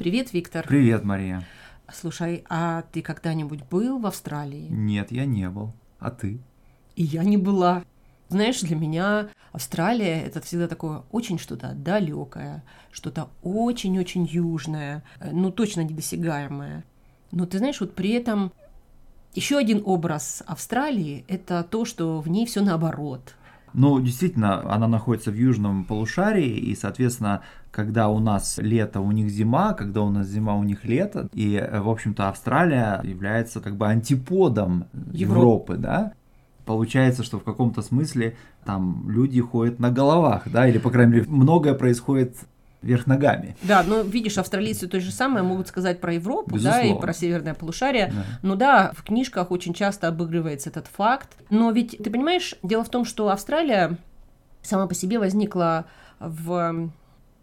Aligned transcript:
Привет, 0.00 0.32
Виктор. 0.32 0.66
Привет, 0.66 1.04
Мария. 1.04 1.46
Слушай, 1.92 2.42
а 2.48 2.84
ты 2.90 3.02
когда-нибудь 3.02 3.64
был 3.64 3.98
в 3.98 4.06
Австралии? 4.06 4.66
Нет, 4.70 5.12
я 5.12 5.26
не 5.26 5.46
был. 5.50 5.74
А 5.98 6.10
ты? 6.10 6.40
И 6.96 7.02
я 7.02 7.22
не 7.22 7.36
была. 7.36 7.84
Знаешь, 8.30 8.62
для 8.62 8.76
меня 8.76 9.28
Австралия 9.52 10.22
это 10.22 10.40
всегда 10.40 10.68
такое 10.68 11.02
очень 11.12 11.38
что-то 11.38 11.74
далекое, 11.74 12.64
что-то 12.90 13.28
очень-очень 13.42 14.24
южное, 14.24 15.04
ну 15.20 15.50
точно 15.50 15.82
недосягаемое. 15.82 16.82
Но 17.30 17.44
ты 17.44 17.58
знаешь, 17.58 17.80
вот 17.82 17.94
при 17.94 18.12
этом 18.12 18.52
еще 19.34 19.58
один 19.58 19.82
образ 19.84 20.42
Австралии 20.46 21.26
это 21.28 21.62
то, 21.62 21.84
что 21.84 22.22
в 22.22 22.28
ней 22.30 22.46
все 22.46 22.62
наоборот. 22.62 23.34
Ну, 23.74 24.00
действительно, 24.00 24.72
она 24.72 24.88
находится 24.88 25.30
в 25.30 25.34
южном 25.34 25.84
полушарии, 25.84 26.56
и, 26.56 26.74
соответственно, 26.74 27.42
когда 27.70 28.08
у 28.08 28.18
нас 28.18 28.58
лето, 28.58 29.00
у 29.00 29.12
них 29.12 29.30
зима, 29.30 29.74
когда 29.74 30.02
у 30.02 30.10
нас 30.10 30.26
зима, 30.26 30.54
у 30.56 30.62
них 30.64 30.84
лето. 30.84 31.28
И, 31.32 31.62
в 31.72 31.88
общем-то, 31.88 32.28
Австралия 32.28 33.00
является 33.04 33.60
как 33.60 33.76
бы 33.76 33.86
антиподом 33.86 34.86
Европы, 35.12 35.74
Европы 35.74 35.76
да? 35.76 36.12
Получается, 36.66 37.24
что 37.24 37.38
в 37.38 37.44
каком-то 37.44 37.82
смысле 37.82 38.36
там 38.64 39.08
люди 39.08 39.40
ходят 39.40 39.80
на 39.80 39.90
головах, 39.90 40.42
да, 40.46 40.68
или, 40.68 40.78
по 40.78 40.90
крайней 40.90 41.12
мере, 41.14 41.26
многое 41.28 41.74
происходит 41.74 42.36
вверх 42.82 43.06
ногами. 43.06 43.56
Да, 43.62 43.82
но 43.82 44.00
видишь, 44.00 44.38
австралийцы 44.38 44.88
то 44.88 45.00
же 45.00 45.10
самое 45.10 45.42
могут 45.42 45.68
сказать 45.68 46.00
про 46.00 46.14
Европу, 46.14 46.54
Безусловно. 46.54 46.82
да, 46.82 46.88
и 46.88 47.00
про 47.00 47.12
северное 47.12 47.54
полушарие. 47.54 48.12
Да. 48.14 48.24
Ну 48.42 48.56
да, 48.56 48.92
в 48.94 49.02
книжках 49.02 49.50
очень 49.50 49.74
часто 49.74 50.08
обыгрывается 50.08 50.70
этот 50.70 50.86
факт. 50.86 51.28
Но 51.50 51.70
ведь 51.70 51.98
ты 52.02 52.10
понимаешь, 52.10 52.54
дело 52.62 52.84
в 52.84 52.88
том, 52.88 53.04
что 53.04 53.28
Австралия 53.28 53.98
сама 54.62 54.86
по 54.86 54.94
себе 54.94 55.18
возникла 55.18 55.86
в 56.18 56.90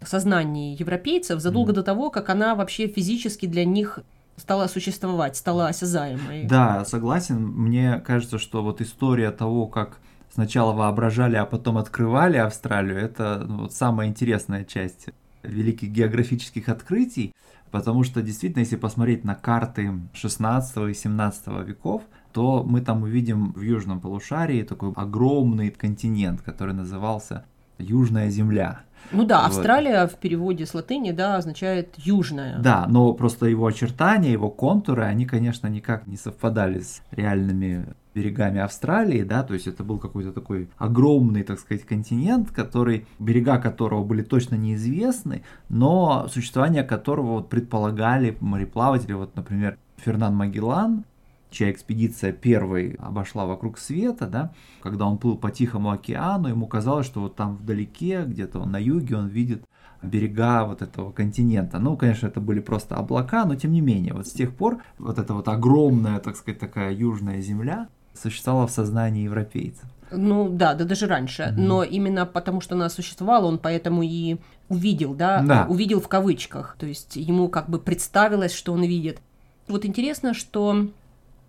сознании 0.03 0.79
европейцев 0.79 1.39
задолго 1.39 1.71
mm. 1.71 1.75
до 1.75 1.83
того, 1.83 2.09
как 2.09 2.29
она 2.29 2.55
вообще 2.55 2.87
физически 2.87 3.45
для 3.47 3.65
них 3.65 3.99
стала 4.35 4.67
существовать, 4.67 5.35
стала 5.35 5.67
осязаемой. 5.67 6.43
Да, 6.45 6.85
согласен. 6.85 7.43
Мне 7.43 7.99
кажется, 8.05 8.37
что 8.37 8.63
вот 8.63 8.81
история 8.81 9.31
того, 9.31 9.67
как 9.67 9.97
сначала 10.31 10.73
воображали, 10.73 11.35
а 11.35 11.45
потом 11.45 11.79
открывали 11.79 12.37
Австралию, 12.37 12.99
это 12.99 13.43
ну, 13.47 13.61
вот 13.63 13.73
самая 13.73 14.07
интересная 14.07 14.63
часть 14.63 15.07
великих 15.43 15.89
географических 15.89 16.69
открытий, 16.69 17.33
потому 17.71 18.03
что 18.03 18.21
действительно, 18.21 18.61
если 18.61 18.75
посмотреть 18.75 19.23
на 19.23 19.35
карты 19.35 19.91
16 20.13 20.89
и 20.89 20.93
17 20.93 21.47
веков, 21.65 22.03
то 22.33 22.63
мы 22.63 22.81
там 22.81 23.03
увидим 23.03 23.53
в 23.53 23.61
южном 23.61 23.99
полушарии 23.99 24.63
такой 24.63 24.93
огромный 24.95 25.69
континент, 25.71 26.41
который 26.41 26.73
назывался 26.73 27.45
Южная 27.77 28.29
Земля. 28.29 28.81
Ну 29.11 29.25
да, 29.25 29.41
вот. 29.41 29.47
Австралия 29.47 30.07
в 30.07 30.15
переводе 30.15 30.65
с 30.65 30.73
латыни, 30.73 31.11
да, 31.11 31.37
означает 31.37 31.93
южная. 31.97 32.59
Да, 32.59 32.85
но 32.89 33.13
просто 33.13 33.45
его 33.45 33.67
очертания, 33.67 34.31
его 34.31 34.49
контуры, 34.49 35.03
они, 35.03 35.25
конечно, 35.25 35.67
никак 35.67 36.07
не 36.07 36.17
совпадали 36.17 36.79
с 36.79 37.01
реальными 37.11 37.85
берегами 38.17 38.59
Австралии, 38.59 39.21
да, 39.21 39.43
то 39.43 39.53
есть 39.53 39.67
это 39.67 39.83
был 39.83 39.99
какой-то 39.99 40.31
такой 40.31 40.69
огромный, 40.77 41.43
так 41.43 41.59
сказать, 41.59 41.85
континент, 41.85 42.51
который, 42.51 43.05
берега 43.19 43.59
которого 43.59 44.03
были 44.03 44.23
точно 44.23 44.55
неизвестны, 44.55 45.43
но 45.69 46.27
существование 46.27 46.83
которого 46.83 47.33
вот 47.33 47.49
предполагали 47.49 48.35
мореплаватели, 48.39 49.13
вот, 49.13 49.35
например, 49.35 49.77
Фернан 49.97 50.35
Магеллан, 50.35 51.05
чья 51.51 51.69
экспедиция 51.71 52.31
первой 52.31 52.95
обошла 52.99 53.45
вокруг 53.45 53.77
света, 53.77 54.25
да, 54.25 54.51
когда 54.81 55.05
он 55.05 55.19
плыл 55.19 55.37
по 55.37 55.51
Тихому 55.51 55.91
океану, 55.91 56.47
ему 56.47 56.65
казалось, 56.65 57.05
что 57.05 57.21
вот 57.21 57.35
там 57.35 57.55
вдалеке, 57.55 58.23
где-то 58.25 58.65
на 58.65 58.77
юге, 58.77 59.15
он 59.15 59.27
видит 59.27 59.63
берега 60.01 60.65
вот 60.65 60.81
этого 60.81 61.11
континента. 61.11 61.79
Ну, 61.79 61.97
конечно, 61.97 62.27
это 62.27 62.41
были 62.41 62.59
просто 62.59 62.95
облака, 62.95 63.45
но 63.45 63.55
тем 63.55 63.71
не 63.71 63.81
менее, 63.81 64.13
вот 64.13 64.27
с 64.27 64.31
тех 64.31 64.55
пор 64.55 64.81
вот 64.97 65.19
эта 65.19 65.33
вот 65.33 65.47
огромная, 65.47 66.19
так 66.19 66.35
сказать, 66.35 66.59
такая 66.59 66.93
южная 66.93 67.41
земля 67.41 67.89
существовала 68.21 68.67
в 68.67 68.71
сознании 68.71 69.23
европейцев. 69.23 69.85
Ну 70.11 70.49
да, 70.49 70.73
да 70.73 70.85
даже 70.85 71.07
раньше. 71.07 71.43
Mm-hmm. 71.43 71.57
Но 71.57 71.83
именно 71.83 72.25
потому, 72.25 72.61
что 72.61 72.75
она 72.75 72.89
существовала, 72.89 73.45
он 73.45 73.57
поэтому 73.57 74.03
и 74.03 74.37
увидел, 74.69 75.13
да, 75.13 75.41
да, 75.41 75.65
увидел 75.69 75.99
в 75.99 76.07
кавычках. 76.07 76.75
То 76.79 76.85
есть 76.85 77.15
ему 77.15 77.49
как 77.49 77.69
бы 77.69 77.79
представилось, 77.79 78.53
что 78.53 78.73
он 78.73 78.83
видит. 78.83 79.19
Вот 79.67 79.85
интересно, 79.85 80.33
что 80.33 80.87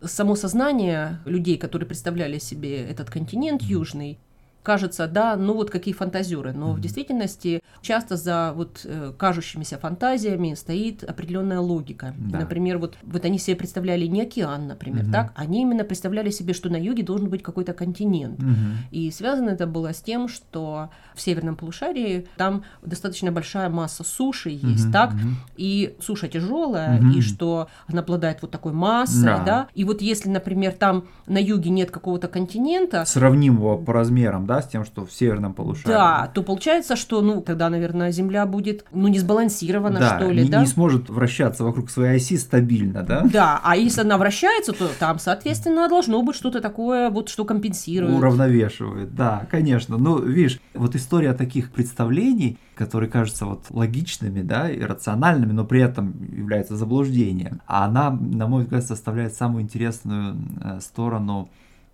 само 0.02 0.34
сознание 0.34 1.20
людей, 1.24 1.56
которые 1.56 1.86
представляли 1.86 2.38
себе 2.38 2.84
этот 2.84 3.10
континент 3.10 3.62
южный, 3.62 4.18
кажется, 4.62 5.06
да, 5.06 5.36
ну 5.36 5.54
вот 5.54 5.70
какие 5.70 5.94
фантазеры, 5.94 6.52
но 6.52 6.70
mm-hmm. 6.70 6.74
в 6.74 6.80
действительности 6.80 7.62
часто 7.80 8.16
за 8.16 8.52
вот 8.54 8.80
э, 8.84 9.12
кажущимися 9.16 9.78
фантазиями 9.78 10.54
стоит 10.54 11.04
определенная 11.04 11.60
логика. 11.60 12.14
Да. 12.18 12.40
Например, 12.40 12.78
вот, 12.78 12.98
вот 13.02 13.24
они 13.24 13.38
себе 13.38 13.56
представляли 13.56 14.06
не 14.06 14.22
океан, 14.22 14.66
например, 14.66 15.04
mm-hmm. 15.04 15.12
так, 15.12 15.32
они 15.36 15.62
именно 15.62 15.84
представляли 15.84 16.30
себе, 16.30 16.52
что 16.52 16.68
на 16.68 16.76
юге 16.76 17.02
должен 17.02 17.28
быть 17.28 17.42
какой-то 17.42 17.72
континент. 17.72 18.40
Mm-hmm. 18.40 18.74
И 18.90 19.10
связано 19.10 19.50
это 19.50 19.66
было 19.66 19.92
с 19.94 20.02
тем, 20.02 20.28
что 20.28 20.90
в 21.14 21.20
северном 21.20 21.56
полушарии 21.56 22.26
там 22.36 22.64
достаточно 22.82 23.32
большая 23.32 23.70
масса 23.70 24.04
суши 24.04 24.50
есть, 24.50 24.88
mm-hmm. 24.88 24.92
так, 24.92 25.12
mm-hmm. 25.12 25.34
и 25.56 25.96
суша 26.00 26.28
тяжелая, 26.28 27.00
mm-hmm. 27.00 27.14
и 27.14 27.20
что 27.22 27.68
она 27.86 28.00
обладает 28.00 28.42
вот 28.42 28.50
такой 28.50 28.72
массой, 28.72 29.24
да. 29.24 29.44
да, 29.44 29.68
и 29.74 29.84
вот 29.84 30.02
если, 30.02 30.28
например, 30.28 30.72
там 30.72 31.04
на 31.26 31.38
юге 31.38 31.70
нет 31.70 31.90
какого-то 31.90 32.28
континента, 32.28 33.04
сравнимого 33.04 33.76
по 33.76 33.92
размерам, 33.92 34.46
да, 34.48 34.62
с 34.62 34.66
тем, 34.66 34.84
что 34.84 35.06
в 35.06 35.12
северном 35.12 35.52
полушарии. 35.52 35.92
Да, 35.94 36.30
то 36.34 36.42
получается, 36.42 36.96
что, 36.96 37.20
ну, 37.20 37.42
тогда, 37.42 37.68
наверное, 37.68 38.10
Земля 38.10 38.46
будет, 38.46 38.84
ну, 38.92 39.06
не 39.06 39.18
сбалансирована, 39.18 40.00
да, 40.00 40.16
что 40.16 40.30
ли, 40.30 40.44
не, 40.44 40.48
да? 40.48 40.60
не 40.60 40.66
сможет 40.66 41.10
вращаться 41.10 41.62
вокруг 41.62 41.90
своей 41.90 42.16
оси 42.16 42.38
стабильно, 42.38 43.02
да? 43.02 43.22
Да, 43.30 43.60
а 43.62 43.76
если 43.76 44.00
она 44.00 44.16
вращается, 44.16 44.72
то 44.72 44.88
там, 44.98 45.18
соответственно, 45.18 45.88
должно 45.88 46.20
быть 46.22 46.34
что-то 46.34 46.60
такое, 46.60 47.10
вот, 47.10 47.28
что 47.28 47.44
компенсирует. 47.44 48.16
Уравновешивает, 48.16 49.14
да, 49.14 49.46
конечно. 49.50 49.98
Ну, 49.98 50.18
видишь, 50.18 50.58
вот 50.74 50.96
история 50.96 51.34
таких 51.34 51.70
представлений, 51.70 52.58
которые 52.74 53.10
кажутся 53.10 53.44
вот 53.44 53.66
логичными, 53.68 54.40
да, 54.40 54.70
и 54.70 54.80
рациональными, 54.80 55.52
но 55.52 55.64
при 55.64 55.82
этом 55.82 56.14
являются 56.34 56.74
заблуждением, 56.74 57.60
а 57.66 57.84
она, 57.84 58.10
на 58.10 58.46
мой 58.46 58.62
взгляд, 58.62 58.84
составляет 58.84 59.34
самую 59.34 59.62
интересную 59.62 60.36
э, 60.62 60.80
сторону 60.80 61.50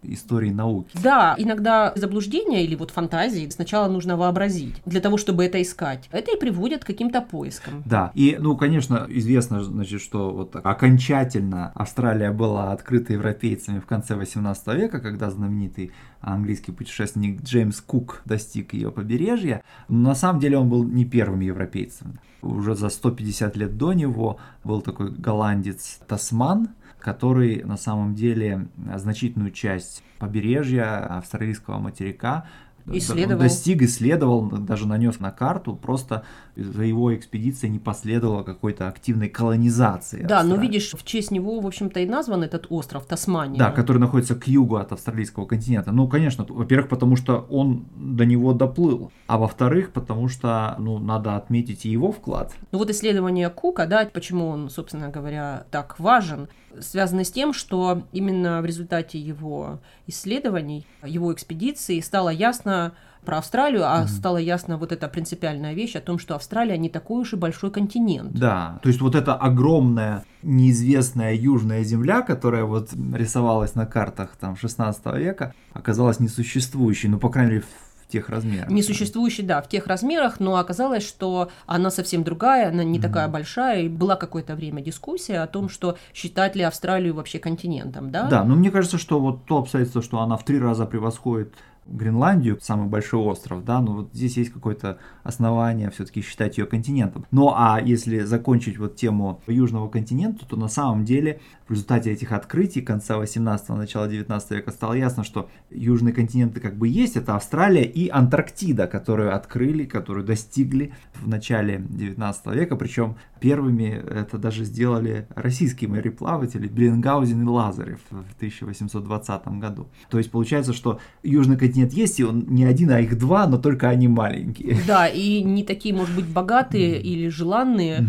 истории 0.08 0.50
науки. 0.50 0.96
Да, 1.02 1.34
иногда 1.38 1.92
заблуждения 1.96 2.64
или 2.64 2.74
вот 2.74 2.90
фантазии 2.90 3.48
сначала 3.48 3.88
нужно 3.88 4.16
вообразить 4.16 4.82
для 4.84 5.00
того, 5.00 5.16
чтобы 5.16 5.44
это 5.44 5.60
искать. 5.62 6.08
Это 6.12 6.32
и 6.32 6.38
приводит 6.38 6.84
к 6.84 6.86
каким-то 6.86 7.20
поискам. 7.20 7.82
Да, 7.84 8.10
и, 8.14 8.36
ну, 8.38 8.56
конечно, 8.56 9.06
известно, 9.08 9.62
значит, 9.62 10.00
что 10.00 10.30
вот 10.32 10.52
так, 10.52 10.66
окончательно 10.66 11.72
Австралия 11.74 12.30
была 12.30 12.72
открыта 12.72 13.12
европейцами 13.12 13.78
в 13.78 13.86
конце 13.86 14.14
18 14.14 14.66
века, 14.74 15.00
когда 15.00 15.30
знаменитый 15.30 15.92
английский 16.20 16.72
путешественник 16.72 17.42
Джеймс 17.42 17.80
Кук 17.80 18.22
достиг 18.24 18.74
ее 18.74 18.90
побережья. 18.90 19.62
Но 19.88 20.10
на 20.10 20.14
самом 20.14 20.40
деле 20.40 20.58
он 20.58 20.68
был 20.68 20.84
не 20.84 21.04
первым 21.04 21.40
европейцем. 21.40 22.18
Уже 22.42 22.74
за 22.74 22.88
150 22.88 23.56
лет 23.56 23.76
до 23.76 23.92
него 23.92 24.38
был 24.64 24.80
такой 24.80 25.10
голландец 25.10 26.00
Тасман, 26.06 26.68
который 27.04 27.62
на 27.64 27.76
самом 27.76 28.14
деле 28.14 28.68
значительную 28.96 29.50
часть 29.50 30.02
побережья 30.18 31.18
австралийского 31.18 31.78
материка 31.78 32.46
исследовал. 32.92 33.40
достиг, 33.40 33.82
исследовал, 33.82 34.50
даже 34.50 34.86
нанес 34.86 35.18
на 35.20 35.30
карту, 35.30 35.74
просто 35.74 36.24
за 36.56 36.84
его 36.84 37.14
экспедицией 37.14 37.72
не 37.72 37.78
последовало 37.78 38.42
какой-то 38.42 38.88
активной 38.88 39.28
колонизации. 39.28 40.22
Да, 40.22 40.40
Австралии. 40.40 40.56
но 40.56 40.62
видишь, 40.62 40.92
в 40.92 41.04
честь 41.04 41.30
него, 41.30 41.60
в 41.60 41.66
общем-то, 41.66 42.00
и 42.00 42.06
назван 42.06 42.42
этот 42.42 42.66
остров 42.70 43.06
Тасмания. 43.06 43.58
Да, 43.58 43.70
который 43.70 43.98
находится 43.98 44.34
к 44.34 44.46
югу 44.46 44.76
от 44.76 44.92
австралийского 44.92 45.46
континента. 45.46 45.92
Ну, 45.92 46.08
конечно, 46.08 46.44
во-первых, 46.48 46.88
потому 46.88 47.16
что 47.16 47.46
он 47.50 47.86
до 47.96 48.24
него 48.24 48.52
доплыл, 48.52 49.10
а 49.26 49.38
во-вторых, 49.38 49.92
потому 49.92 50.28
что, 50.28 50.76
ну, 50.78 50.98
надо 50.98 51.36
отметить 51.36 51.86
и 51.86 51.90
его 51.90 52.12
вклад. 52.12 52.52
Ну 52.72 52.78
вот 52.78 52.90
исследование 52.90 53.48
Кука, 53.50 53.86
да, 53.86 54.08
почему 54.12 54.48
он, 54.48 54.70
собственно 54.70 55.08
говоря, 55.08 55.64
так 55.70 55.98
важен, 55.98 56.48
связано 56.80 57.24
с 57.24 57.30
тем, 57.30 57.52
что 57.52 58.02
именно 58.12 58.60
в 58.62 58.64
результате 58.64 59.18
его 59.18 59.80
исследований, 60.06 60.86
его 61.02 61.32
экспедиции 61.32 62.00
стало 62.00 62.28
ясно, 62.28 62.94
про 63.24 63.38
Австралию, 63.38 63.84
а 63.84 64.02
mm-hmm. 64.02 64.08
стало 64.08 64.36
ясно 64.36 64.76
вот 64.76 64.92
эта 64.92 65.08
принципиальная 65.08 65.74
вещь 65.74 65.96
о 65.96 66.00
том, 66.00 66.18
что 66.18 66.34
Австралия 66.34 66.76
не 66.78 66.88
такой 66.88 67.22
уж 67.22 67.32
и 67.32 67.36
большой 67.36 67.70
континент. 67.70 68.32
Да, 68.32 68.78
то 68.82 68.88
есть 68.88 69.00
вот 69.00 69.14
эта 69.14 69.34
огромная 69.34 70.24
неизвестная 70.42 71.34
южная 71.34 71.84
земля, 71.84 72.20
которая 72.20 72.64
вот 72.64 72.90
рисовалась 73.14 73.74
на 73.74 73.86
картах 73.86 74.36
там 74.38 74.56
16 74.56 75.06
века, 75.16 75.54
оказалась 75.72 76.20
несуществующей, 76.20 77.08
ну, 77.08 77.18
по 77.18 77.30
крайней 77.30 77.52
мере, 77.52 77.64
тех 78.14 78.28
размерах. 78.28 78.70
Несуществующей, 78.70 79.42
да, 79.44 79.60
в 79.60 79.68
тех 79.68 79.86
размерах, 79.86 80.38
но 80.38 80.56
оказалось, 80.56 81.06
что 81.06 81.50
она 81.66 81.90
совсем 81.90 82.22
другая, 82.22 82.68
она 82.68 82.84
не 82.84 82.98
mm-hmm. 82.98 83.02
такая 83.02 83.28
большая, 83.28 83.82
и 83.82 83.88
была 83.88 84.14
какое-то 84.16 84.54
время 84.54 84.80
дискуссия 84.82 85.40
о 85.40 85.46
том, 85.46 85.68
что 85.68 85.98
считать 86.14 86.54
ли 86.54 86.62
Австралию 86.62 87.14
вообще 87.14 87.38
континентом, 87.38 88.10
да? 88.10 88.28
Да, 88.28 88.44
но 88.44 88.54
мне 88.54 88.70
кажется, 88.70 88.98
что 88.98 89.18
вот 89.18 89.44
то 89.46 89.58
обстоятельство, 89.58 90.00
что 90.02 90.20
она 90.20 90.36
в 90.36 90.44
три 90.44 90.60
раза 90.60 90.86
превосходит 90.86 91.52
Гренландию, 91.86 92.58
самый 92.62 92.88
большой 92.88 93.20
остров, 93.20 93.64
да, 93.64 93.80
но 93.80 93.94
вот 93.94 94.10
здесь 94.12 94.36
есть 94.36 94.52
какое-то 94.52 94.98
основание 95.22 95.90
все-таки 95.90 96.22
считать 96.22 96.58
ее 96.58 96.66
континентом. 96.66 97.26
Ну 97.30 97.52
а 97.54 97.80
если 97.80 98.20
закончить 98.20 98.78
вот 98.78 98.96
тему 98.96 99.40
Южного 99.46 99.88
континента, 99.88 100.46
то 100.46 100.56
на 100.56 100.68
самом 100.68 101.04
деле 101.04 101.40
в 101.66 101.72
результате 101.72 102.12
этих 102.12 102.32
открытий 102.32 102.80
конца 102.80 103.16
18-го, 103.16 103.76
начала 103.76 104.08
19 104.08 104.50
века 104.50 104.70
стало 104.70 104.94
ясно, 104.94 105.24
что 105.24 105.48
южные 105.70 106.12
континенты 106.12 106.60
как 106.60 106.76
бы 106.76 106.88
есть, 106.88 107.16
это 107.16 107.36
Австралия 107.36 107.84
и 107.84 108.08
Антарктида, 108.08 108.86
которую 108.86 109.34
открыли, 109.34 109.84
которую 109.84 110.24
достигли 110.24 110.92
в 111.14 111.28
начале 111.28 111.84
19 111.88 112.46
века, 112.46 112.76
причем 112.76 113.16
первыми 113.40 113.90
это 113.90 114.38
даже 114.38 114.64
сделали 114.64 115.26
российские 115.34 115.90
мореплаватели 115.90 116.66
Беленгаузен 116.66 117.42
и 117.42 117.46
Лазарев 117.46 118.00
в 118.10 118.36
1820 118.36 119.48
году. 119.58 119.88
То 120.08 120.18
есть 120.18 120.30
получается, 120.30 120.72
что 120.72 120.98
южный 121.22 121.56
континент 121.56 121.73
есть, 121.76 122.20
и 122.20 122.24
он 122.24 122.46
не 122.48 122.64
один, 122.64 122.90
а 122.90 123.00
их 123.00 123.18
два, 123.18 123.46
но 123.46 123.58
только 123.58 123.88
они 123.88 124.08
маленькие. 124.08 124.78
Да, 124.86 125.06
и 125.08 125.42
не 125.42 125.64
такие, 125.64 125.94
может 125.94 126.14
быть, 126.14 126.26
богатые 126.26 127.00
или 127.00 127.28
желанные, 127.28 128.06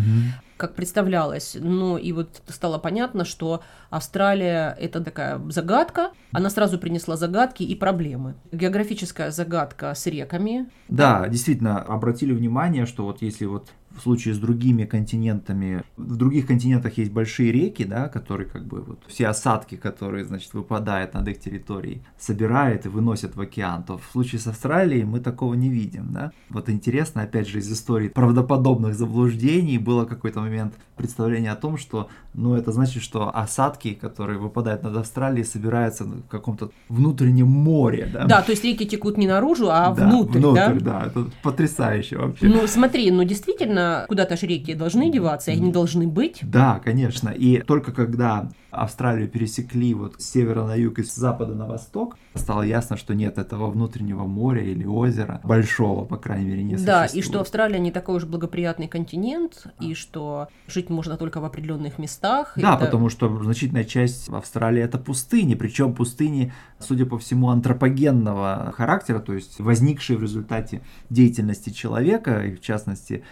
как 0.56 0.74
представлялось. 0.74 1.56
Но 1.60 1.98
и 1.98 2.12
вот 2.12 2.42
стало 2.48 2.78
понятно, 2.78 3.24
что 3.24 3.62
Австралия– 3.90 4.76
это 4.80 5.02
такая 5.02 5.40
загадка. 5.50 6.12
Она 6.32 6.50
сразу 6.50 6.78
принесла 6.78 7.16
загадки 7.16 7.62
и 7.62 7.74
проблемы. 7.74 8.34
Географическая 8.52 9.30
загадка 9.30 9.94
с 9.94 10.06
реками. 10.06 10.68
Да, 10.88 11.28
действительно, 11.28 11.82
обратили 11.82 12.32
внимание, 12.32 12.86
что 12.86 13.04
вот 13.04 13.22
если 13.22 13.44
вот 13.44 13.68
в 13.96 14.02
случае 14.02 14.34
с 14.34 14.38
другими 14.38 14.84
континентами, 14.84 15.82
в 15.96 16.16
других 16.16 16.46
континентах 16.46 16.98
есть 16.98 17.12
большие 17.12 17.52
реки, 17.52 17.84
да, 17.84 18.08
которые 18.08 18.48
как 18.48 18.66
бы 18.66 18.82
вот 18.82 19.02
все 19.06 19.28
осадки, 19.28 19.76
которые, 19.76 20.24
значит, 20.24 20.54
выпадают 20.54 21.14
над 21.14 21.28
их 21.28 21.40
территорией, 21.40 22.02
собирают 22.18 22.86
и 22.86 22.88
выносят 22.88 23.36
в 23.36 23.40
океан, 23.40 23.84
то 23.84 23.98
в 23.98 24.04
случае 24.12 24.40
с 24.40 24.46
Австралией 24.46 25.04
мы 25.04 25.20
такого 25.20 25.54
не 25.54 25.68
видим, 25.68 26.12
да. 26.12 26.32
Вот 26.50 26.68
интересно, 26.68 27.22
опять 27.22 27.48
же, 27.48 27.58
из 27.58 27.72
истории 27.72 28.08
правдоподобных 28.08 28.94
заблуждений 28.94 29.78
было 29.78 30.04
какой-то 30.04 30.40
момент 30.40 30.74
представление 30.96 31.52
о 31.52 31.56
том, 31.56 31.76
что, 31.78 32.08
ну, 32.34 32.54
это 32.54 32.72
значит, 32.72 33.02
что 33.02 33.30
осадки, 33.34 33.94
которые 33.94 34.38
выпадают 34.38 34.82
над 34.82 34.96
Австралией, 34.96 35.44
собираются 35.44 36.04
в 36.04 36.22
каком-то 36.28 36.70
внутреннем 36.88 37.48
море, 37.48 38.08
да. 38.12 38.24
Да, 38.26 38.42
то 38.42 38.52
есть 38.52 38.64
реки 38.64 38.86
текут 38.86 39.18
не 39.18 39.26
наружу, 39.26 39.68
а 39.70 39.94
да, 39.94 40.06
внутрь, 40.06 40.38
внутрь, 40.38 40.80
да? 40.80 41.00
да, 41.00 41.06
это 41.06 41.26
потрясающе 41.42 42.18
вообще. 42.18 42.46
Ну, 42.46 42.66
смотри, 42.66 43.10
ну, 43.10 43.24
действительно, 43.24 43.85
куда-то 44.08 44.36
же 44.36 44.46
реки 44.46 44.74
должны 44.74 45.10
деваться, 45.10 45.50
они 45.50 45.72
должны 45.72 46.06
быть. 46.06 46.38
Да, 46.42 46.80
конечно. 46.84 47.30
И 47.30 47.58
только 47.58 47.92
когда 47.92 48.48
Австралию 48.76 49.28
пересекли 49.28 49.94
вот 49.94 50.20
с 50.20 50.30
севера 50.30 50.64
на 50.64 50.74
юг 50.74 50.98
и 50.98 51.02
с 51.02 51.14
запада 51.14 51.54
на 51.54 51.66
восток, 51.66 52.16
стало 52.34 52.62
ясно, 52.62 52.96
что 52.96 53.14
нет 53.14 53.38
этого 53.38 53.70
внутреннего 53.70 54.24
моря 54.24 54.62
или 54.62 54.84
озера, 54.84 55.40
большого, 55.44 56.04
по 56.04 56.16
крайней 56.16 56.46
мере, 56.46 56.62
не 56.62 56.76
Да, 56.76 57.06
и 57.06 57.22
что 57.22 57.40
Австралия 57.40 57.78
не 57.78 57.90
такой 57.90 58.16
уж 58.16 58.24
благоприятный 58.24 58.88
континент, 58.88 59.66
и 59.80 59.94
что 59.94 60.48
жить 60.66 60.90
можно 60.90 61.16
только 61.16 61.40
в 61.40 61.44
определенных 61.44 61.98
местах. 61.98 62.52
Да, 62.56 62.76
это... 62.76 62.86
потому 62.86 63.08
что 63.08 63.28
значительная 63.42 63.84
часть 63.84 64.28
Австралии 64.28 64.82
это 64.82 64.98
пустыни, 64.98 65.54
причем 65.54 65.94
пустыни, 65.94 66.52
судя 66.78 67.06
по 67.06 67.18
всему, 67.18 67.48
антропогенного 67.48 68.72
характера, 68.76 69.20
то 69.20 69.32
есть 69.32 69.58
возникшие 69.58 70.18
в 70.18 70.22
результате 70.22 70.82
деятельности 71.08 71.70
человека, 71.70 72.44
и 72.44 72.54
в 72.54 72.60
частности 72.60 73.24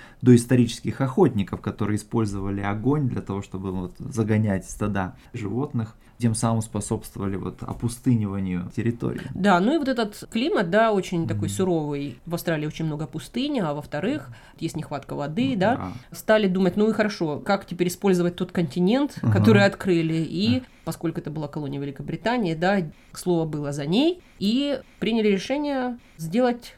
доисторических 0.44 1.00
охотников, 1.00 1.60
которые 1.60 1.96
использовали 1.96 2.60
огонь 2.60 3.08
для 3.08 3.22
того, 3.22 3.40
чтобы 3.42 3.72
вот 3.72 3.94
загонять 3.98 4.68
стада 4.68 5.16
животных, 5.32 5.96
тем 6.18 6.34
самым 6.34 6.62
способствовали 6.62 7.36
вот 7.36 7.62
опустыниванию 7.62 8.70
территории. 8.76 9.22
Да, 9.34 9.58
ну 9.58 9.74
и 9.74 9.78
вот 9.78 9.88
этот 9.88 10.24
климат, 10.30 10.70
да, 10.70 10.92
очень 10.92 11.24
mm-hmm. 11.24 11.28
такой 11.28 11.48
суровый. 11.48 12.18
В 12.24 12.34
Австралии 12.34 12.66
очень 12.66 12.84
много 12.84 13.06
пустыни, 13.06 13.60
а 13.60 13.74
во-вторых, 13.74 14.30
есть 14.60 14.76
нехватка 14.76 15.14
воды, 15.14 15.54
mm-hmm. 15.54 15.58
да. 15.58 15.92
Стали 16.12 16.46
думать, 16.46 16.76
ну 16.76 16.88
и 16.88 16.92
хорошо, 16.92 17.38
как 17.38 17.66
теперь 17.66 17.88
использовать 17.88 18.36
тот 18.36 18.52
континент, 18.52 19.18
uh-huh. 19.18 19.32
который 19.32 19.64
открыли, 19.64 20.14
и 20.14 20.58
uh-huh. 20.58 20.64
поскольку 20.84 21.20
это 21.20 21.30
была 21.30 21.48
колония 21.48 21.80
Великобритании, 21.80 22.54
да, 22.54 22.82
слово 23.12 23.44
было 23.44 23.72
за 23.72 23.86
ней, 23.86 24.22
и 24.38 24.80
приняли 25.00 25.28
решение 25.28 25.98
сделать 26.16 26.76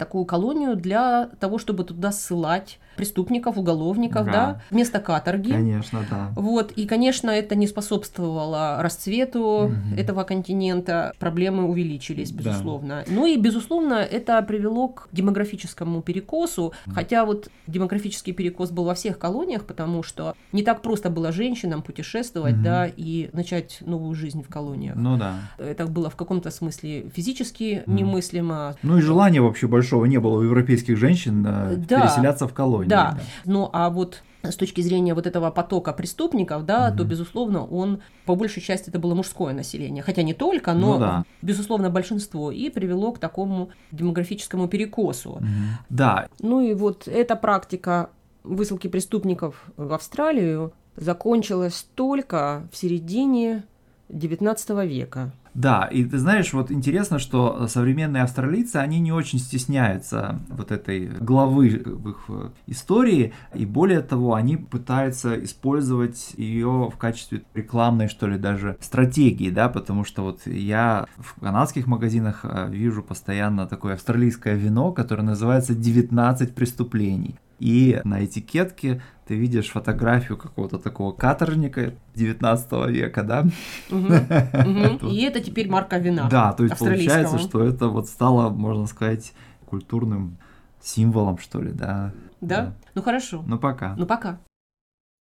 такую 0.00 0.24
колонию 0.24 0.76
для 0.76 1.28
того, 1.40 1.58
чтобы 1.58 1.84
туда 1.84 2.10
ссылать 2.10 2.78
преступников, 3.00 3.56
уголовников, 3.56 4.26
да, 4.26 4.32
да 4.32 4.62
вместо 4.70 5.00
каторги. 5.00 5.52
Конечно, 5.52 6.00
да. 6.10 6.32
Вот, 6.36 6.72
и, 6.72 6.86
конечно, 6.86 7.30
это 7.30 7.54
не 7.54 7.66
способствовало 7.66 8.76
расцвету 8.82 9.40
угу. 9.40 9.74
этого 9.96 10.24
континента, 10.24 11.14
проблемы 11.18 11.64
увеличились, 11.64 12.30
безусловно. 12.30 13.04
Да. 13.06 13.12
Ну 13.14 13.24
и, 13.24 13.38
безусловно, 13.38 13.94
это 13.94 14.42
привело 14.42 14.88
к 14.88 15.08
демографическому 15.12 16.02
перекосу, 16.02 16.64
угу. 16.64 16.74
хотя 16.94 17.24
вот 17.24 17.48
демографический 17.66 18.34
перекос 18.34 18.70
был 18.70 18.84
во 18.84 18.92
всех 18.94 19.18
колониях, 19.18 19.64
потому 19.64 20.02
что 20.02 20.34
не 20.52 20.62
так 20.62 20.82
просто 20.82 21.08
было 21.08 21.32
женщинам 21.32 21.80
путешествовать, 21.80 22.56
угу. 22.56 22.64
да, 22.64 22.86
и 22.94 23.30
начать 23.32 23.78
новую 23.80 24.14
жизнь 24.14 24.42
в 24.42 24.48
колониях. 24.48 24.94
Ну 24.96 25.16
да. 25.16 25.36
Это 25.56 25.86
было 25.86 26.10
в 26.10 26.16
каком-то 26.16 26.50
смысле 26.50 27.08
физически 27.16 27.82
угу. 27.86 27.96
немыслимо. 27.96 28.76
Ну 28.82 28.98
и 28.98 29.00
желания 29.00 29.40
вообще 29.40 29.68
большого 29.68 30.04
не 30.04 30.18
было 30.18 30.40
у 30.40 30.42
европейских 30.42 30.98
женщин 30.98 31.42
да. 31.42 31.70
переселяться 31.88 32.46
в 32.46 32.52
колонию. 32.52 32.89
Да. 32.90 33.18
Ну, 33.44 33.70
а 33.72 33.90
вот 33.90 34.22
с 34.42 34.56
точки 34.56 34.80
зрения 34.80 35.14
вот 35.14 35.26
этого 35.26 35.50
потока 35.50 35.92
преступников, 35.92 36.64
да, 36.64 36.88
угу. 36.88 36.98
то, 36.98 37.04
безусловно, 37.04 37.64
он 37.64 38.02
по 38.24 38.34
большей 38.34 38.62
части 38.62 38.88
это 38.88 38.98
было 38.98 39.14
мужское 39.14 39.52
население. 39.52 40.02
Хотя 40.02 40.22
не 40.22 40.34
только, 40.34 40.72
но, 40.72 40.94
ну, 40.94 40.98
да. 40.98 41.24
безусловно, 41.42 41.90
большинство. 41.90 42.50
И 42.50 42.70
привело 42.70 43.12
к 43.12 43.18
такому 43.18 43.70
демографическому 43.92 44.68
перекосу. 44.68 45.32
Угу. 45.32 45.44
Да. 45.90 46.28
Ну 46.40 46.60
и 46.60 46.74
вот 46.74 47.06
эта 47.06 47.36
практика 47.36 48.10
высылки 48.42 48.88
преступников 48.88 49.64
в 49.76 49.92
Австралию 49.92 50.72
закончилась 50.96 51.86
только 51.94 52.68
в 52.72 52.76
середине 52.76 53.64
XIX 54.08 54.86
века. 54.86 55.32
Да, 55.54 55.84
и 55.84 56.04
ты 56.04 56.18
знаешь, 56.18 56.52
вот 56.52 56.70
интересно, 56.70 57.18
что 57.18 57.66
современные 57.66 58.22
австралийцы, 58.22 58.76
они 58.76 59.00
не 59.00 59.12
очень 59.12 59.38
стесняются 59.38 60.40
вот 60.48 60.70
этой 60.70 61.06
главы 61.06 61.82
в 61.84 62.10
их 62.10 62.24
э, 62.28 62.50
истории, 62.66 63.32
и 63.54 63.66
более 63.66 64.00
того, 64.00 64.34
они 64.34 64.56
пытаются 64.56 65.42
использовать 65.42 66.34
ее 66.36 66.90
в 66.92 66.96
качестве 66.96 67.42
рекламной, 67.54 68.08
что 68.08 68.28
ли, 68.28 68.38
даже 68.38 68.76
стратегии, 68.80 69.50
да, 69.50 69.68
потому 69.68 70.04
что 70.04 70.22
вот 70.22 70.46
я 70.46 71.06
в 71.18 71.40
канадских 71.40 71.86
магазинах 71.86 72.40
э, 72.44 72.68
вижу 72.70 73.02
постоянно 73.02 73.66
такое 73.66 73.94
австралийское 73.94 74.54
вино, 74.54 74.92
которое 74.92 75.22
называется 75.22 75.72
«19 75.72 76.54
преступлений». 76.54 77.36
И 77.60 78.00
на 78.04 78.24
этикетке 78.24 79.02
ты 79.26 79.36
видишь 79.36 79.68
фотографию 79.68 80.36
какого-то 80.38 80.78
такого 80.78 81.12
каторжника 81.12 81.94
19 82.14 82.72
века, 82.88 83.22
да? 83.22 83.46
И 83.90 85.22
это 85.22 85.40
теперь 85.40 85.68
марка 85.68 85.98
вина. 85.98 86.28
Да, 86.28 86.52
то 86.52 86.64
есть 86.64 86.78
получается, 86.78 87.38
что 87.38 87.62
это 87.62 87.88
вот 87.88 88.08
стало, 88.08 88.48
можно 88.48 88.86
сказать, 88.86 89.34
культурным 89.66 90.38
символом, 90.80 91.38
что 91.38 91.60
ли, 91.60 91.72
да? 91.72 92.12
Да? 92.40 92.74
Ну 92.94 93.02
хорошо. 93.02 93.44
Ну 93.46 93.58
пока. 93.58 93.94
Ну 93.96 94.06
пока. 94.06 94.40